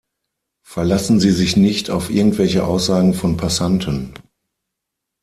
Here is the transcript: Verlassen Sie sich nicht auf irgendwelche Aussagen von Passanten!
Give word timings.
Verlassen 0.63 1.19
Sie 1.19 1.29
sich 1.29 1.57
nicht 1.57 1.91
auf 1.91 2.09
irgendwelche 2.09 2.63
Aussagen 2.65 3.13
von 3.13 3.37
Passanten! 3.37 4.15